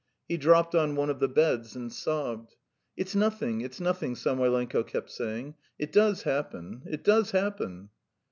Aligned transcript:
He 0.27 0.35
dropped 0.35 0.73
on 0.73 0.95
one 0.95 1.11
of 1.11 1.19
the 1.19 1.27
beds 1.27 1.75
and 1.75 1.93
sobbed. 1.93 2.55
"It's 2.97 3.13
nothing, 3.13 3.61
it's 3.61 3.79
nothing," 3.79 4.15
Samoylenko 4.15 4.81
kept 4.81 5.11
saying; 5.11 5.53
"it 5.77 5.91
does 5.91 6.23
happen... 6.23 6.81
it 6.87 7.03
does 7.03 7.29
happen. 7.29 7.89